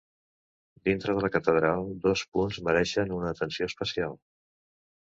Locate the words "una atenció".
3.21-3.71